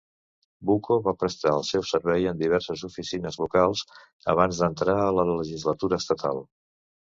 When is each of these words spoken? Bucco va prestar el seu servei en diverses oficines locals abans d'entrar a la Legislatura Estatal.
Bucco 0.69 0.95
va 1.07 1.11
prestar 1.23 1.51
el 1.57 1.65
seu 1.67 1.83
servei 1.89 2.25
en 2.31 2.39
diverses 2.39 2.85
oficines 2.89 3.39
locals 3.43 3.85
abans 4.35 4.65
d'entrar 4.65 4.99
a 5.07 5.15
la 5.21 5.29
Legislatura 5.35 6.03
Estatal. 6.05 6.45